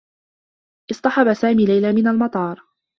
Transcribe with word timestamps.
اصطحب 0.91 1.33
سامي 1.33 1.65
ليلى 1.65 1.93
من 1.93 2.07
المطار. 2.07 2.63